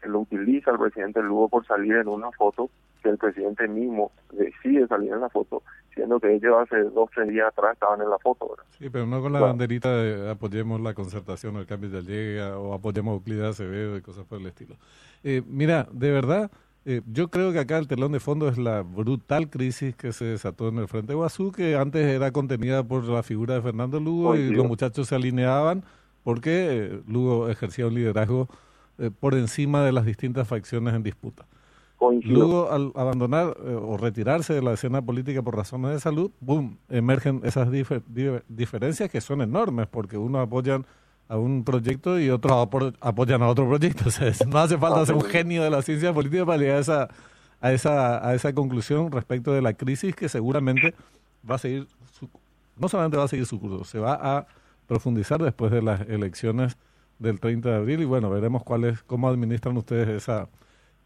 se 0.00 0.08
lo 0.08 0.20
utiliza 0.20 0.70
el 0.70 0.78
presidente 0.78 1.22
Lugo 1.22 1.48
por 1.48 1.66
salir 1.66 1.96
en 1.96 2.08
una 2.08 2.30
foto 2.32 2.70
que 3.08 3.12
el 3.12 3.18
presidente 3.18 3.66
mismo 3.68 4.12
decide 4.32 4.86
salir 4.86 5.12
en 5.12 5.20
la 5.20 5.28
foto, 5.28 5.62
siendo 5.94 6.20
que 6.20 6.34
ellos 6.34 6.54
hace 6.62 6.82
dos 6.84 7.10
tres 7.14 7.28
días 7.28 7.48
atrás 7.48 7.72
estaban 7.72 8.00
en 8.02 8.10
la 8.10 8.18
foto. 8.18 8.50
¿verdad? 8.50 8.64
sí, 8.78 8.90
pero 8.90 9.06
no 9.06 9.22
con 9.22 9.32
la 9.32 9.40
banderita 9.40 9.96
de 9.96 10.30
apoyemos 10.30 10.80
la 10.80 10.94
concertación 10.94 11.56
o 11.56 11.60
el 11.60 11.66
cambio 11.66 11.90
de 11.90 12.02
llega 12.02 12.58
o 12.58 12.74
apoyemos 12.74 13.12
a 13.12 13.14
Euclides 13.14 13.44
Acevedo 13.44 13.96
y 13.96 14.02
cosas 14.02 14.24
por 14.24 14.40
el 14.40 14.46
estilo. 14.46 14.76
Eh, 15.24 15.42
mira, 15.46 15.88
de 15.90 16.10
verdad, 16.10 16.50
eh, 16.84 17.02
yo 17.10 17.28
creo 17.28 17.52
que 17.52 17.58
acá 17.58 17.78
el 17.78 17.88
telón 17.88 18.12
de 18.12 18.20
fondo 18.20 18.48
es 18.48 18.58
la 18.58 18.82
brutal 18.82 19.50
crisis 19.50 19.96
que 19.96 20.12
se 20.12 20.26
desató 20.26 20.68
en 20.68 20.78
el 20.78 20.88
Frente 20.88 21.14
Guazú, 21.14 21.52
que 21.52 21.76
antes 21.76 22.06
era 22.06 22.30
contenida 22.30 22.84
por 22.84 23.04
la 23.04 23.22
figura 23.22 23.54
de 23.54 23.62
Fernando 23.62 24.00
Lugo 24.00 24.36
y 24.36 24.50
los 24.50 24.66
muchachos 24.66 25.08
se 25.08 25.14
alineaban 25.14 25.84
porque 26.24 26.50
eh, 26.70 27.02
Lugo 27.06 27.48
ejercía 27.48 27.86
un 27.86 27.94
liderazgo 27.94 28.48
eh, 28.98 29.10
por 29.10 29.34
encima 29.34 29.84
de 29.84 29.92
las 29.92 30.04
distintas 30.04 30.46
facciones 30.46 30.94
en 30.94 31.02
disputa. 31.02 31.46
Coincido. 31.98 32.32
Luego, 32.38 32.70
al 32.70 32.92
abandonar 32.94 33.56
eh, 33.66 33.74
o 33.74 33.96
retirarse 33.96 34.54
de 34.54 34.62
la 34.62 34.72
escena 34.74 35.02
política 35.02 35.42
por 35.42 35.56
razones 35.56 35.90
de 35.90 36.00
salud, 36.00 36.30
boom, 36.40 36.78
emergen 36.88 37.40
esas 37.44 37.68
difer- 37.70 38.02
di- 38.06 38.40
diferencias 38.48 39.10
que 39.10 39.20
son 39.20 39.42
enormes, 39.42 39.88
porque 39.88 40.16
unos 40.16 40.40
apoyan 40.46 40.86
a 41.28 41.36
un 41.36 41.64
proyecto 41.64 42.18
y 42.20 42.30
otros 42.30 42.52
apo- 42.52 42.94
apoyan 43.00 43.42
a 43.42 43.48
otro 43.48 43.66
proyecto. 43.68 44.04
O 44.08 44.10
sea, 44.12 44.32
no 44.46 44.58
hace 44.58 44.78
falta 44.78 45.04
ser 45.06 45.16
un 45.16 45.22
genio 45.24 45.62
de 45.64 45.70
la 45.70 45.82
ciencia 45.82 46.12
política 46.14 46.46
para 46.46 46.58
llegar 46.58 46.76
a 46.76 46.80
esa, 46.80 47.08
a 47.60 47.72
esa, 47.72 48.28
a 48.28 48.34
esa 48.34 48.52
conclusión 48.54 49.10
respecto 49.10 49.52
de 49.52 49.60
la 49.60 49.72
crisis 49.74 50.14
que 50.14 50.28
seguramente 50.28 50.94
va 51.50 51.56
a 51.56 51.58
seguir, 51.58 51.88
su- 52.12 52.30
no 52.78 52.88
solamente 52.88 53.16
va 53.16 53.24
a 53.24 53.28
seguir 53.28 53.44
su 53.46 53.58
curso, 53.58 53.82
se 53.84 53.98
va 53.98 54.14
a 54.38 54.46
profundizar 54.86 55.42
después 55.42 55.72
de 55.72 55.82
las 55.82 56.02
elecciones 56.02 56.76
del 57.18 57.40
30 57.40 57.70
de 57.70 57.74
abril 57.76 58.00
y 58.02 58.04
bueno, 58.04 58.30
veremos 58.30 58.62
cuál 58.62 58.84
es, 58.84 59.02
cómo 59.02 59.28
administran 59.28 59.76
ustedes 59.76 60.08
esa, 60.08 60.48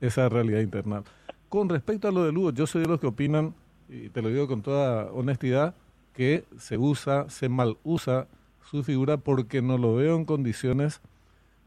esa 0.02 0.28
realidad 0.28 0.61
interna. 0.61 1.02
Con 1.49 1.68
respecto 1.68 2.09
a 2.09 2.12
lo 2.12 2.25
de 2.25 2.32
Lugo, 2.32 2.50
yo 2.50 2.66
soy 2.66 2.82
de 2.82 2.88
los 2.88 3.00
que 3.00 3.06
opinan, 3.06 3.54
y 3.88 4.11
te 4.11 4.21
lo 4.21 4.28
digo 4.28 4.47
con 4.49 4.62
toda 4.62 5.11
honestidad, 5.12 5.75
que 6.12 6.44
se 6.59 6.76
usa, 6.76 7.30
se 7.30 7.49
mal 7.49 7.78
usa 7.85 8.26
su 8.71 8.82
figura 8.82 9.16
porque 9.16 9.62
no 9.62 9.78
lo 9.78 9.94
veo 9.94 10.16
en 10.16 10.25
condiciones 10.25 11.00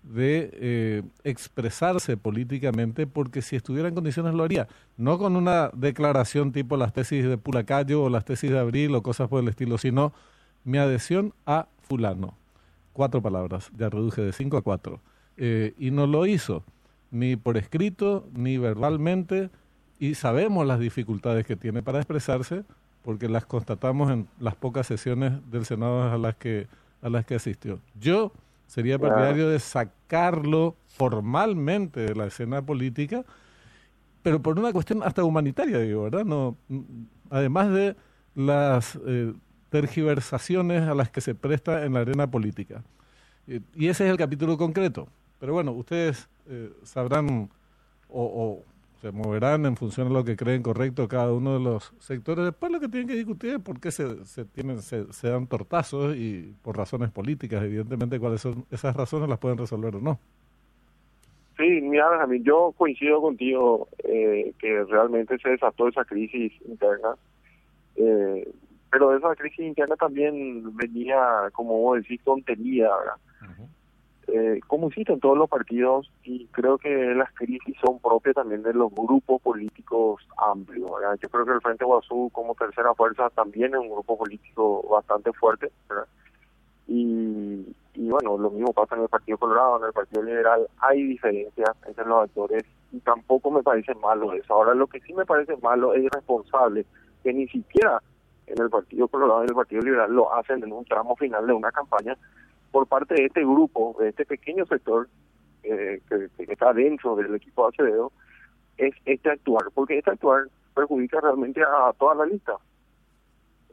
de 0.04 0.52
eh, 0.54 1.04
expresarse 1.24 2.16
políticamente, 2.18 3.08
porque 3.08 3.42
si 3.42 3.56
estuviera 3.56 3.88
en 3.88 3.96
condiciones 3.96 4.34
lo 4.36 4.44
haría. 4.44 4.68
No 4.98 5.18
con 5.18 5.36
una 5.36 5.72
declaración 5.74 6.52
tipo 6.52 6.78
las 6.78 6.94
tesis 6.94 7.26
de 7.26 7.38
Pulacayo 7.38 8.04
o 8.04 8.10
las 8.10 8.26
tesis 8.26 8.52
de 8.52 8.60
Abril 8.60 8.94
o 8.94 9.02
cosas 9.02 9.28
por 9.30 9.42
el 9.42 9.50
estilo, 9.50 9.78
sino 9.78 10.14
mi 10.64 10.78
adhesión 10.78 11.34
a 11.46 11.68
fulano. 11.82 12.38
Cuatro 12.94 13.22
palabras, 13.22 13.72
ya 13.78 13.90
reduje 13.90 14.22
de 14.22 14.34
cinco 14.34 14.58
a 14.58 14.62
cuatro. 14.62 15.02
Eh, 15.38 15.74
y 15.78 15.92
no 15.92 16.08
lo 16.08 16.26
hizo, 16.26 16.64
ni 17.12 17.36
por 17.36 17.58
escrito, 17.58 18.28
ni 18.34 18.58
verbalmente, 18.58 19.50
y 20.00 20.16
sabemos 20.16 20.66
las 20.66 20.80
dificultades 20.80 21.46
que 21.46 21.56
tiene 21.56 21.82
para 21.82 22.00
expresarse, 22.00 22.64
porque 23.04 23.30
las 23.30 23.46
constatamos 23.46 24.12
en 24.12 24.28
las 24.40 24.56
pocas 24.56 24.88
sesiones 24.88 25.34
del 25.52 25.66
Senado 25.66 26.12
a 26.12 26.18
las 26.18 26.36
que, 26.36 26.68
a 27.02 27.10
las 27.10 27.26
que 27.26 27.36
asistió. 27.36 27.80
Yo 28.00 28.32
sería 28.68 28.98
partidario 28.98 29.50
de 29.50 29.60
sacarlo 29.60 30.76
formalmente 30.88 32.02
de 32.02 32.16
la 32.16 32.26
escena 32.26 32.62
política, 32.62 33.24
pero 34.24 34.42
por 34.42 34.58
una 34.58 34.74
cuestión 34.74 35.04
hasta 35.04 35.24
humanitaria, 35.24 35.80
digo, 35.80 36.04
¿verdad? 36.04 36.26
No, 36.26 36.58
además 37.30 37.72
de 37.72 37.96
las 38.34 39.00
eh, 39.06 39.34
tergiversaciones 39.70 40.82
a 40.82 40.96
las 40.96 41.10
que 41.10 41.22
se 41.22 41.36
presta 41.36 41.86
en 41.86 41.94
la 41.94 42.00
arena 42.02 42.26
política. 42.30 42.84
Eh, 43.48 43.62
y 43.76 43.88
ese 43.88 44.06
es 44.06 44.12
el 44.12 44.18
capítulo 44.18 44.58
concreto. 44.58 45.08
Pero 45.40 45.54
bueno, 45.54 45.72
ustedes 45.72 46.30
eh, 46.48 46.72
sabrán 46.84 47.50
o, 48.10 48.24
o 48.24 48.64
se 49.02 49.12
moverán 49.12 49.66
en 49.66 49.76
función 49.76 50.08
de 50.08 50.14
lo 50.16 50.24
que 50.24 50.36
creen 50.36 50.64
correcto 50.64 51.08
cada 51.08 51.32
uno 51.32 51.54
de 51.54 51.64
los 51.64 51.94
sectores. 52.00 52.46
Después 52.46 52.72
lo 52.72 52.80
que 52.80 52.88
tienen 52.88 53.08
que 53.08 53.16
discutir 53.16 53.56
es 53.56 53.60
por 53.60 53.80
qué 53.80 53.92
se, 53.92 54.26
se, 54.26 54.46
tienen, 54.46 54.82
se, 54.82 55.12
se 55.14 55.30
dan 55.30 55.48
tortazos 55.48 56.16
y 56.16 56.56
por 56.64 56.76
razones 56.76 57.12
políticas. 57.12 57.64
Evidentemente, 57.64 58.20
cuáles 58.20 58.42
son 58.42 58.66
esas 58.72 58.96
razones 58.96 59.30
las 59.30 59.38
pueden 59.38 59.58
resolver 59.58 59.96
o 59.96 60.02
no. 60.02 60.20
Sí, 61.58 61.82
mira, 61.82 62.26
mí 62.26 62.42
yo 62.42 62.74
coincido 62.76 63.22
contigo 63.22 63.88
eh, 64.04 64.54
que 64.60 64.84
realmente 64.86 65.38
se 65.38 65.50
desató 65.50 65.88
esa 65.88 66.04
crisis 66.04 66.52
interna, 66.68 67.16
eh, 67.96 68.52
pero 68.92 69.16
esa 69.16 69.36
crisis 69.36 69.66
interna 69.66 69.96
también 69.96 70.76
venía, 70.76 71.50
como 71.54 71.80
vos 71.80 72.02
decís, 72.02 72.20
contenida, 72.24 72.90
¿verdad? 72.98 73.66
Eh, 74.28 74.60
como 74.68 74.88
existen 74.88 75.20
todos 75.20 75.38
los 75.38 75.50
partidos, 75.50 76.12
y 76.24 76.48
creo 76.48 76.78
que 76.78 77.14
las 77.16 77.32
crisis 77.34 77.76
son 77.84 78.00
propias 78.00 78.36
también 78.36 78.64
de 78.64 78.74
los 78.74 78.92
grupos 78.94 79.42
políticos 79.42 80.28
amplios. 80.38 80.90
Yo 81.22 81.30
creo 81.30 81.46
que 81.46 81.52
el 81.52 81.62
Frente 81.62 81.86
Guazú, 81.86 82.30
como 82.34 82.56
tercera 82.56 82.94
fuerza, 82.96 83.30
también 83.30 83.74
es 83.74 83.80
un 83.80 83.90
grupo 83.90 84.18
político 84.18 84.88
bastante 84.90 85.32
fuerte. 85.34 85.72
Y, 86.88 87.76
y 87.94 88.10
bueno, 88.10 88.38
lo 88.38 88.50
mismo 88.50 88.74
pasa 88.74 88.96
en 88.96 89.04
el 89.04 89.10
Partido 89.10 89.38
Colorado, 89.38 89.80
en 89.80 89.86
el 89.86 89.94
Partido 89.94 90.24
Liberal, 90.24 90.68
hay 90.80 91.04
diferencias 91.04 91.72
entre 91.88 92.06
los 92.06 92.24
actores 92.24 92.64
y 92.92 93.00
tampoco 93.00 93.52
me 93.52 93.64
parece 93.64 93.94
malo 93.96 94.34
eso. 94.34 94.54
Ahora, 94.54 94.74
lo 94.74 94.88
que 94.88 95.00
sí 95.02 95.14
me 95.14 95.26
parece 95.26 95.56
malo 95.58 95.94
es 95.94 96.04
irresponsable 96.04 96.86
que 97.24 97.34
ni 97.34 97.48
siquiera 97.48 98.02
en 98.48 98.62
el 98.62 98.70
Partido 98.70 99.08
Colorado 99.08 99.42
y 99.42 99.44
en 99.46 99.50
el 99.50 99.56
Partido 99.56 99.82
Liberal 99.82 100.14
lo 100.14 100.34
hacen 100.34 100.64
en 100.64 100.72
un 100.72 100.86
tramo 100.86 101.16
final 101.16 101.48
de 101.48 101.54
una 101.54 101.72
campaña 101.72 102.16
por 102.76 102.88
parte 102.88 103.14
de 103.16 103.28
este 103.28 103.40
grupo, 103.40 103.96
de 104.02 104.10
este 104.10 104.26
pequeño 104.26 104.66
sector 104.66 105.08
eh, 105.64 106.02
que, 106.10 106.44
está 106.52 106.74
dentro 106.74 107.16
del 107.16 107.34
equipo 107.34 107.64
de 107.64 107.70
Acevedo, 107.70 108.12
es 108.78 108.94
este 109.06 109.30
actuar, 109.30 109.64
porque 109.74 109.98
este 109.98 110.12
actuar 110.12 110.50
perjudica 110.76 111.22
realmente 111.22 111.62
a 111.64 111.94
toda 111.98 112.16
la 112.16 112.26
lista 112.26 112.58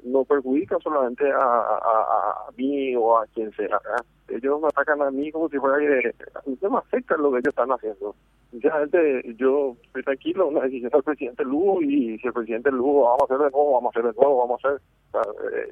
no 0.05 0.25
perjudica 0.25 0.79
solamente 0.81 1.29
a, 1.33 1.37
a, 1.37 2.51
mí 2.57 2.95
o 2.95 3.19
a 3.19 3.27
quien 3.27 3.51
sea. 3.57 3.81
Ellos 4.29 4.61
me 4.61 4.69
atacan 4.69 5.03
a 5.03 5.11
mí 5.11 5.33
como 5.33 5.49
si 5.49 5.59
fuera 5.59 5.79
que 5.79 6.15
no 6.61 6.71
me 6.71 6.79
afecta 6.79 7.17
lo 7.17 7.33
que 7.33 7.39
ellos 7.39 7.51
están 7.51 7.73
haciendo. 7.73 8.15
Sinceramente, 8.53 9.35
yo 9.37 9.77
estoy 9.83 10.05
tranquilo, 10.05 10.47
una 10.47 10.61
decisión 10.61 10.91
del 10.91 11.03
presidente 11.03 11.45
Lugo 11.45 11.83
y 11.83 12.19
si 12.19 12.27
el 12.29 12.33
presidente 12.33 12.71
Lugo 12.71 13.03
vamos 13.03 13.23
a 13.23 13.25
hacer 13.25 13.39
de 13.39 13.51
nuevo, 13.51 13.73
vamos 13.73 13.97
a 13.97 13.99
hacer 13.99 14.13
de 14.13 14.21
nuevo, 14.21 14.39
vamos 14.39 14.65
a 14.65 14.69
hacer. 14.69 14.81
Sea, 15.11 15.23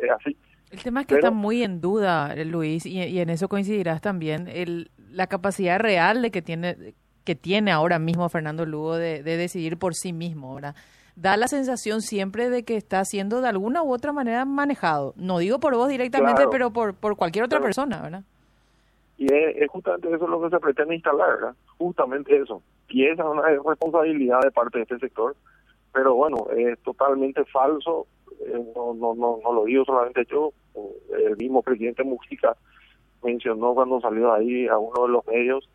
es 0.02 0.10
así. 0.10 0.36
El 0.70 0.82
tema 0.82 1.00
es 1.00 1.06
que 1.06 1.14
Pero, 1.16 1.26
está 1.26 1.36
muy 1.36 1.62
en 1.62 1.80
duda, 1.80 2.34
Luis, 2.44 2.86
y, 2.86 3.02
y, 3.02 3.20
en 3.20 3.30
eso 3.30 3.48
coincidirás 3.48 4.00
también, 4.00 4.46
el, 4.48 4.90
la 5.10 5.26
capacidad 5.26 5.78
real 5.80 6.22
de 6.22 6.30
que 6.30 6.42
tiene 6.42 6.94
que 7.24 7.34
tiene 7.34 7.70
ahora 7.70 7.98
mismo 7.98 8.28
Fernando 8.28 8.64
Lugo 8.64 8.96
de, 8.96 9.22
de 9.22 9.36
decidir 9.36 9.76
por 9.76 9.94
sí 9.94 10.12
mismo, 10.12 10.54
¿verdad? 10.54 10.74
da 11.20 11.36
la 11.36 11.48
sensación 11.48 12.00
siempre 12.00 12.48
de 12.48 12.64
que 12.64 12.76
está 12.76 13.04
siendo 13.04 13.40
de 13.42 13.48
alguna 13.48 13.82
u 13.82 13.92
otra 13.92 14.12
manera 14.12 14.44
manejado. 14.44 15.12
No 15.16 15.38
digo 15.38 15.60
por 15.60 15.74
vos 15.74 15.88
directamente, 15.88 16.36
claro. 16.36 16.50
pero 16.50 16.70
por, 16.70 16.94
por 16.94 17.16
cualquier 17.16 17.44
otra 17.44 17.58
claro. 17.58 17.66
persona, 17.66 18.00
¿verdad? 18.02 18.22
Y 19.18 19.26
es, 19.26 19.56
es, 19.56 19.68
justamente 19.68 20.14
eso 20.14 20.26
lo 20.26 20.40
que 20.40 20.48
se 20.48 20.58
pretende 20.58 20.94
instalar, 20.94 21.30
¿verdad? 21.32 21.54
Justamente 21.76 22.36
eso. 22.36 22.62
Y 22.88 23.04
esa 23.06 23.22
es 23.22 23.28
una 23.28 23.42
responsabilidad 23.42 24.40
de 24.40 24.50
parte 24.50 24.78
de 24.78 24.82
este 24.84 24.98
sector. 24.98 25.36
Pero 25.92 26.14
bueno, 26.14 26.46
es 26.56 26.78
totalmente 26.80 27.44
falso. 27.46 28.06
Eh, 28.40 28.72
no, 28.74 28.94
no, 28.94 29.14
no, 29.14 29.38
no 29.44 29.52
lo 29.52 29.64
digo 29.64 29.84
solamente 29.84 30.24
yo. 30.30 30.52
El 30.74 31.36
mismo 31.36 31.62
presidente 31.62 32.04
Mujica 32.04 32.56
mencionó 33.22 33.74
cuando 33.74 34.00
salió 34.00 34.32
ahí 34.32 34.66
a 34.68 34.78
uno 34.78 35.06
de 35.06 35.12
los 35.12 35.26
medios 35.26 35.68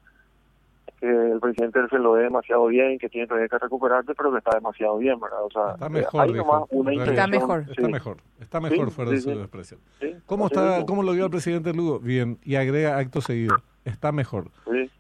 que 1.00 1.08
el 1.08 1.40
presidente 1.40 1.80
se 1.90 2.00
lo 2.00 2.14
ve 2.14 2.24
demasiado 2.24 2.68
bien, 2.68 2.98
que 2.98 3.10
tiene 3.10 3.28
todavía 3.28 3.50
que 3.50 3.58
recuperarse, 3.58 4.14
pero 4.16 4.32
que 4.32 4.38
está 4.38 4.56
demasiado 4.56 4.98
bien, 4.98 5.20
¿verdad? 5.20 5.44
O 5.44 5.52
sea, 5.52 5.74
está 5.74 5.90
mejor, 5.90 6.22
hay 6.22 6.34
nomás 6.34 6.64
una 6.70 7.04
está 7.04 7.28
mejor. 7.28 7.66
Sí. 7.66 7.72
Está 7.72 7.88
mejor, 7.90 8.18
está 8.40 8.62
mejor 8.62 8.88
sí, 8.88 8.96
fuera 8.96 9.12
sí, 9.12 9.16
de 9.18 9.22
su 9.22 9.32
expresión. 9.32 9.80
¿Cómo, 10.26 10.48
está, 10.48 10.86
¿Cómo 10.86 11.04
lo 11.04 11.14
vio 11.14 11.26
el 11.26 11.32
presidente 11.32 11.74
Lugo? 11.74 12.00
Bien, 12.00 12.38
y 12.44 12.56
agrega 12.56 12.98
acto 12.98 13.22
seguido, 13.22 13.58
está 13.84 14.12
mejor. 14.12 14.52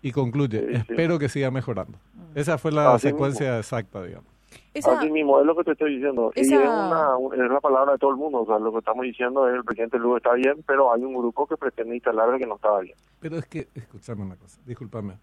Y 0.01 0.11
concluye, 0.11 0.75
espero 0.75 1.17
que 1.17 1.29
siga 1.29 1.49
mejorando. 1.49 1.97
Esa 2.35 2.57
fue 2.57 2.71
la 2.71 2.93
Así 2.93 3.07
secuencia 3.07 3.45
mismo. 3.45 3.59
exacta, 3.59 4.03
digamos. 4.03 4.34
Esa, 4.75 4.99
Así 4.99 5.09
mismo, 5.09 5.39
es 5.39 5.45
lo 5.45 5.55
que 5.55 5.63
te 5.63 5.71
estoy 5.71 5.95
diciendo. 5.95 6.31
Esa... 6.35 6.53
Y 6.53 6.57
es, 6.57 6.69
una, 6.69 7.15
es 7.33 7.51
la 7.51 7.61
palabra 7.61 7.93
de 7.93 7.97
todo 7.97 8.11
el 8.11 8.17
mundo. 8.17 8.41
O 8.41 8.45
sea, 8.45 8.59
lo 8.59 8.71
que 8.71 8.79
estamos 8.79 9.03
diciendo 9.03 9.47
es 9.47 9.55
el 9.55 9.63
presidente 9.63 9.97
Lugo 9.97 10.17
está 10.17 10.33
bien, 10.33 10.63
pero 10.67 10.93
hay 10.93 11.03
un 11.03 11.15
grupo 11.15 11.47
que 11.47 11.55
pretende 11.57 11.95
instalar 11.95 12.37
que 12.37 12.45
no 12.45 12.55
estaba 12.55 12.81
bien. 12.81 12.95
Pero 13.19 13.37
es 13.37 13.47
que, 13.47 13.69
escúchame 13.73 14.23
una 14.23 14.35
cosa, 14.35 14.61
discúlpame 14.65 15.13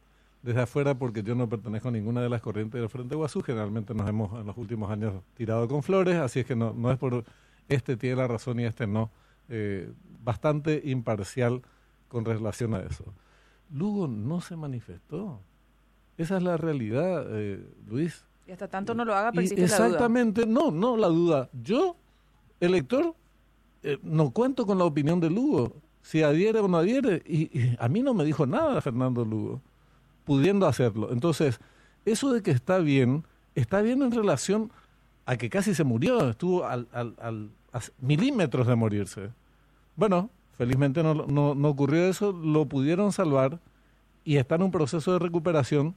desde 0.42 0.61
afuera 0.61 0.94
porque 0.94 1.23
yo 1.23 1.35
no 1.35 1.49
pertenezco 1.49 1.88
a 1.88 1.92
ninguna 1.92 2.21
de 2.21 2.28
las 2.28 2.40
corrientes 2.40 2.80
del 2.80 2.90
Frente 2.90 3.14
Guazú. 3.14 3.42
Generalmente 3.42 3.94
nos 3.94 4.09
hemos 4.09 4.38
en 4.40 4.47
los 4.47 4.56
últimos 4.56 4.90
años 4.90 5.14
tirado 5.35 5.68
con 5.68 5.82
flores, 5.82 6.16
así 6.16 6.40
es 6.40 6.47
que 6.47 6.56
no, 6.56 6.73
no 6.73 6.90
es 6.90 6.99
por 6.99 7.25
este 7.68 7.97
tiene 7.97 8.16
la 8.16 8.28
razón 8.28 8.61
y 8.61 8.64
este 8.64 8.87
no. 8.87 9.11
Eh, 9.49 9.90
bastante 10.23 10.82
imparcial 10.85 11.62
con 12.09 12.25
relación 12.25 12.75
a 12.75 12.80
eso. 12.80 13.04
Lugo 13.71 14.09
no 14.09 14.40
se 14.40 14.56
manifestó. 14.56 15.40
Esa 16.18 16.37
es 16.37 16.42
la 16.42 16.56
realidad, 16.56 17.25
eh, 17.30 17.64
Luis. 17.87 18.26
Y 18.46 18.52
hasta 18.52 18.68
tanto 18.68 18.94
no 18.94 19.04
lo 19.04 19.14
haga, 19.14 19.32
persiste 19.32 19.62
Exactamente, 19.64 20.42
la 20.42 20.46
duda. 20.46 20.61
no, 20.62 20.70
no 20.70 20.96
la 20.96 21.08
duda. 21.08 21.49
Yo, 21.62 21.96
elector, 22.61 23.14
eh, 23.82 23.99
no 24.02 24.30
cuento 24.30 24.66
con 24.66 24.78
la 24.78 24.84
opinión 24.84 25.20
de 25.20 25.30
Lugo. 25.30 25.75
Si 26.02 26.22
adhiere 26.22 26.58
o 26.58 26.66
no 26.66 26.78
adhiere, 26.78 27.22
y, 27.25 27.42
y 27.56 27.76
a 27.78 27.88
mí 27.88 28.02
no 28.02 28.14
me 28.14 28.25
dijo 28.25 28.46
nada 28.46 28.80
Fernando 28.80 29.25
Lugo 29.25 29.61
pudiendo 30.25 30.66
hacerlo. 30.66 31.12
Entonces, 31.12 31.61
eso 32.04 32.32
de 32.32 32.42
que 32.42 32.50
está 32.50 32.78
bien, 32.78 33.25
está 33.54 33.80
bien 33.82 34.02
en 34.02 34.12
relación 34.12 34.70
a 35.26 35.37
que 35.37 35.50
casi 35.50 35.75
se 35.75 35.84
murió, 35.84 36.30
estuvo 36.30 36.64
al, 36.64 36.88
al, 36.92 37.14
al 37.20 37.50
a 37.72 37.80
milímetros 38.00 38.66
de 38.66 38.75
morirse. 38.75 39.30
Bueno, 39.96 40.30
felizmente 40.58 41.02
no, 41.02 41.14
no, 41.14 41.54
no 41.54 41.68
ocurrió 41.68 42.04
eso, 42.04 42.32
lo 42.32 42.66
pudieron 42.66 43.12
salvar 43.12 43.58
y 44.25 44.37
está 44.37 44.56
en 44.56 44.62
un 44.62 44.70
proceso 44.70 45.12
de 45.12 45.18
recuperación 45.18 45.94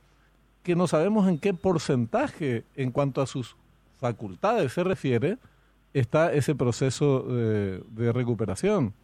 que 0.66 0.76
no 0.76 0.88
sabemos 0.88 1.30
en 1.30 1.38
qué 1.38 1.54
porcentaje 1.54 2.66
en 2.76 2.92
cuanto 2.92 3.22
a 3.22 3.28
sus 3.28 3.56
facultades 3.98 4.74
se 4.74 4.84
refiere 4.84 5.38
está 5.94 6.34
ese 6.34 6.56
proceso 6.56 7.22
de, 7.22 7.84
de 7.92 8.12
recuperación. 8.12 8.96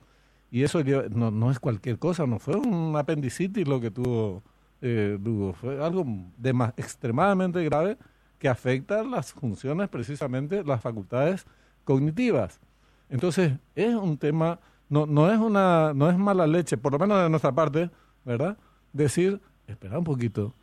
Y 0.50 0.63
eso 0.63 0.84
no, 1.12 1.30
no 1.30 1.51
es 1.51 1.60
cualquier 1.60 2.00
cosa, 2.00 2.25
no 2.25 2.39
fue 2.39 2.56
un 2.56 2.96
apendicitis 2.98 3.68
lo 3.68 3.80
que 3.80 3.91
tuvo 3.91 4.41
eh, 4.82 5.20
Lugo. 5.24 5.53
Fue 5.53 5.82
algo 5.82 6.03
de 6.36 6.51
más, 6.51 6.74
extremadamente 6.75 7.63
grave 7.63 7.96
que 8.39 8.50
afecta 8.50 9.03
las 9.03 9.32
funciones, 9.32 9.88
precisamente 9.88 10.63
las 10.63 10.82
facultades 10.82 11.46
cognitivas. 11.84 12.60
Entonces, 13.08 13.53
es 13.75 13.94
un 13.94 14.18
tema, 14.18 14.60
no, 14.89 15.06
no, 15.06 15.32
es 15.32 15.38
una, 15.38 15.94
no 15.94 16.10
es 16.10 16.18
mala 16.18 16.48
leche, 16.48 16.75
por 16.75 16.91
lo 16.91 16.98
menos 16.98 17.22
de 17.22 17.30
nuestra 17.30 17.51
parte, 17.51 17.91
¿verdad? 18.25 18.58
Decir, 18.94 19.39
espera 19.68 20.00
un 20.00 20.03
poquito, 20.03 20.56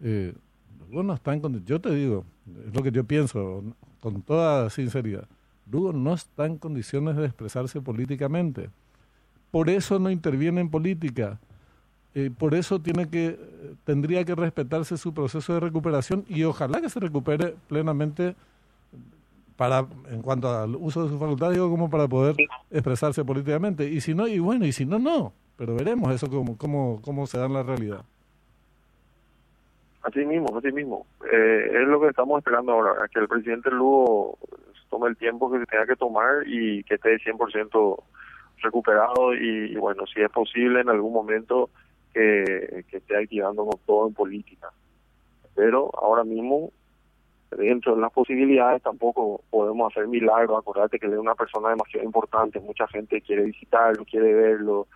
eh, 0.00 0.34
Lugo 0.88 1.02
no 1.02 1.14
está 1.14 1.34
en 1.34 1.64
yo 1.64 1.80
te 1.80 1.94
digo, 1.94 2.24
es 2.66 2.74
lo 2.74 2.82
que 2.82 2.92
yo 2.92 3.04
pienso, 3.04 3.62
con 4.00 4.22
toda 4.22 4.70
sinceridad, 4.70 5.26
Lugo 5.70 5.92
no 5.92 6.14
está 6.14 6.46
en 6.46 6.58
condiciones 6.58 7.16
de 7.16 7.24
expresarse 7.24 7.80
políticamente. 7.80 8.70
Por 9.50 9.70
eso 9.70 9.98
no 9.98 10.10
interviene 10.10 10.60
en 10.60 10.68
política 10.68 11.38
eh, 12.14 12.30
por 12.30 12.54
eso 12.54 12.80
tiene 12.80 13.08
que, 13.08 13.38
tendría 13.82 14.24
que 14.24 14.36
respetarse 14.36 14.96
su 14.96 15.12
proceso 15.12 15.52
de 15.54 15.60
recuperación 15.60 16.24
y 16.28 16.44
ojalá 16.44 16.80
que 16.80 16.88
se 16.88 17.00
recupere 17.00 17.56
plenamente 17.66 18.36
para 19.56 19.86
en 20.10 20.22
cuanto 20.22 20.48
al 20.48 20.76
uso 20.76 21.02
de 21.02 21.10
sus 21.10 21.18
facultades, 21.18 21.54
digo, 21.54 21.68
como 21.70 21.90
para 21.90 22.06
poder 22.06 22.36
expresarse 22.70 23.24
políticamente. 23.24 23.88
Y 23.88 24.00
si 24.00 24.14
no, 24.14 24.28
y 24.28 24.38
bueno, 24.38 24.64
y 24.64 24.72
si 24.72 24.86
no, 24.86 24.98
no. 25.00 25.32
Pero 25.56 25.74
veremos 25.74 26.12
eso 26.12 26.28
cómo, 26.30 26.56
cómo, 26.56 27.00
cómo 27.02 27.26
se 27.26 27.38
da 27.38 27.46
en 27.46 27.52
la 27.52 27.62
realidad. 27.64 28.04
Así 30.04 30.24
mismo, 30.26 30.56
así 30.58 30.70
mismo. 30.70 31.06
Eh, 31.32 31.70
es 31.72 31.88
lo 31.88 31.98
que 31.98 32.08
estamos 32.08 32.38
esperando 32.38 32.72
ahora, 32.72 33.08
que 33.08 33.20
el 33.20 33.28
presidente 33.28 33.70
Lugo 33.70 34.38
tome 34.90 35.08
el 35.08 35.16
tiempo 35.16 35.50
que 35.50 35.60
se 35.60 35.66
tenga 35.66 35.86
que 35.86 35.96
tomar 35.96 36.46
y 36.46 36.84
que 36.84 36.96
esté 36.96 37.18
100% 37.18 38.02
recuperado 38.58 39.34
y, 39.34 39.74
bueno, 39.76 40.04
si 40.06 40.20
es 40.20 40.30
posible 40.30 40.82
en 40.82 40.90
algún 40.90 41.12
momento 41.12 41.70
que, 42.12 42.84
esté 42.92 43.16
activando 43.16 43.64
con 43.64 43.80
todo 43.86 44.06
en 44.06 44.14
política. 44.14 44.70
Pero 45.54 45.90
ahora 45.94 46.22
mismo, 46.22 46.70
dentro 47.50 47.94
de 47.94 48.02
las 48.02 48.12
posibilidades, 48.12 48.82
tampoco 48.82 49.40
podemos 49.48 49.90
hacer 49.90 50.06
milagros. 50.06 50.58
Acordate 50.58 50.98
que 50.98 51.06
él 51.06 51.14
es 51.14 51.18
una 51.18 51.34
persona 51.34 51.70
demasiado 51.70 52.04
importante, 52.04 52.60
mucha 52.60 52.86
gente 52.88 53.22
quiere 53.22 53.44
visitarlo, 53.44 54.04
quiere 54.04 54.34
verlo. 54.34 54.86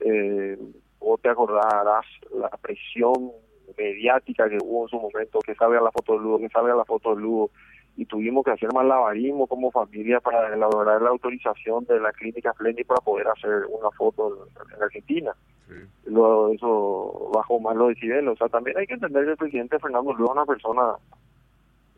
Eh, 0.00 0.58
o 0.98 1.18
te 1.18 1.28
acordarás 1.28 2.06
la 2.34 2.48
presión 2.48 3.32
mediática 3.76 4.48
que 4.48 4.58
hubo 4.62 4.84
en 4.84 4.88
su 4.88 5.00
momento, 5.00 5.40
que 5.40 5.54
salga 5.54 5.80
la 5.80 5.90
foto 5.90 6.14
de 6.14 6.18
Lugo, 6.20 6.38
que 6.38 6.48
salga 6.48 6.74
la 6.74 6.84
foto 6.84 7.14
de 7.14 7.22
Lugo, 7.22 7.50
y 7.96 8.04
tuvimos 8.04 8.44
que 8.44 8.50
hacer 8.50 8.72
malabarismo 8.72 9.46
como 9.46 9.70
familia 9.70 10.20
para 10.20 10.52
elaborar 10.54 11.00
la 11.00 11.10
autorización 11.10 11.84
de 11.86 11.98
la 11.98 12.12
clínica 12.12 12.52
Flenny 12.52 12.84
para 12.84 13.00
poder 13.00 13.26
hacer 13.28 13.64
una 13.70 13.90
foto 13.92 14.46
en, 14.46 14.76
en 14.76 14.82
Argentina. 14.82 15.32
Sí. 15.66 15.74
Luego 16.10 16.52
eso 16.52 17.30
bajó 17.34 17.58
más 17.58 17.74
los 17.74 17.88
decibeles. 17.88 18.28
O 18.28 18.36
sea, 18.36 18.48
también 18.48 18.76
hay 18.76 18.86
que 18.86 18.94
entender 18.94 19.24
que 19.24 19.30
el 19.30 19.36
presidente 19.36 19.78
Fernando 19.78 20.12
Lugo 20.12 20.26
es 20.26 20.36
una 20.36 20.44
persona 20.44 20.92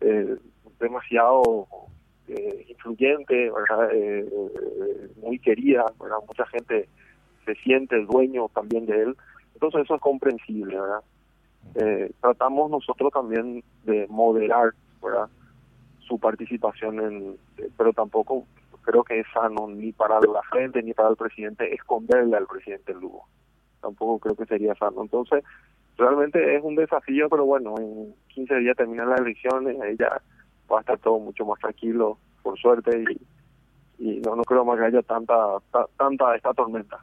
eh, 0.01 0.37
demasiado 0.79 1.67
eh, 2.29 2.67
influyente, 2.69 3.51
¿verdad? 3.51 3.91
Eh, 3.93 4.29
eh, 4.31 5.09
muy 5.23 5.39
querida, 5.39 5.85
¿verdad? 6.01 6.19
mucha 6.27 6.47
gente 6.47 6.89
se 7.45 7.55
siente 7.57 8.05
dueño 8.05 8.49
también 8.55 8.87
de 8.87 9.03
él, 9.03 9.17
entonces 9.55 9.83
eso 9.85 9.95
es 9.95 10.01
comprensible, 10.01 10.79
¿verdad? 10.79 11.01
Eh, 11.75 12.11
tratamos 12.21 12.71
nosotros 12.71 13.13
también 13.13 13.63
de 13.85 14.07
moderar, 14.09 14.73
su 16.01 16.19
participación 16.19 17.01
en, 17.01 17.37
pero 17.77 17.93
tampoco 17.93 18.45
creo 18.83 19.05
que 19.05 19.21
es 19.21 19.27
sano 19.33 19.69
ni 19.69 19.93
para 19.93 20.19
la 20.21 20.43
gente 20.53 20.83
ni 20.83 20.95
para 20.95 21.11
el 21.11 21.17
presidente 21.17 21.75
esconderle 21.75 22.37
al 22.37 22.47
presidente 22.47 22.95
Lugo. 22.95 23.27
Tampoco 23.81 24.19
creo 24.19 24.35
que 24.35 24.47
sería 24.47 24.75
sano. 24.75 25.03
Entonces, 25.03 25.45
realmente 25.99 26.57
es 26.57 26.65
un 26.65 26.75
desafío, 26.75 27.29
pero 27.29 27.45
bueno, 27.45 27.75
en 27.79 28.15
15 28.29 28.57
días 28.57 28.77
terminan 28.77 29.11
las 29.11 29.21
elecciones, 29.21 29.79
ahí 29.81 29.97
ya 29.99 30.21
va 30.73 30.79
a 30.79 30.81
estar 30.81 30.99
todo 30.99 31.19
mucho 31.19 31.45
más 31.45 31.61
tranquilo, 31.61 32.19
por 32.43 32.59
suerte, 32.59 33.05
y, 33.99 34.05
y 34.05 34.21
no, 34.21 34.35
no 34.35 34.43
creo 34.45 34.65
más 34.65 34.79
que 34.79 34.87
haya 34.87 35.03
tanta, 35.03 35.35
ta, 35.71 35.87
tanta 35.97 36.35
esta 36.35 36.55
tormenta. 36.55 36.99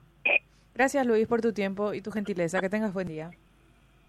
Gracias 0.73 1.05
Luis 1.05 1.27
por 1.27 1.41
tu 1.41 1.53
tiempo 1.53 1.93
y 1.93 2.01
tu 2.01 2.11
gentileza. 2.11 2.59
Que 2.59 2.69
tengas 2.69 2.93
buen 2.93 3.07
día. 3.07 3.31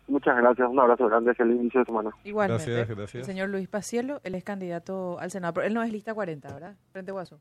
Muchas 0.08 0.36
gracias, 0.36 0.68
un 0.68 0.78
abrazo 0.78 1.06
grande, 1.06 1.34
feliz 1.34 1.56
inicio 1.56 1.80
de 1.80 1.86
semana. 1.86 2.10
Igualmente. 2.24 2.70
Gracias, 2.70 2.96
gracias. 2.96 3.20
El 3.20 3.24
señor 3.24 3.48
Luis 3.48 3.68
Pacielo, 3.68 4.20
él 4.22 4.34
es 4.34 4.44
candidato 4.44 5.18
al 5.18 5.30
Senado, 5.30 5.54
pero 5.54 5.66
él 5.66 5.74
no 5.74 5.82
es 5.82 5.90
lista 5.92 6.14
40, 6.14 6.52
¿verdad? 6.52 6.76
Frente 6.92 7.12
Guaso. 7.12 7.40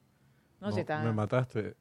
No, 0.59 0.67
No, 0.67 0.73
sé, 0.73 0.81
está... 0.81 1.01
me 1.03 1.11
mataste. 1.11 1.75